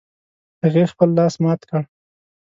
[0.63, 1.81] هغې خپل لاس مات کړ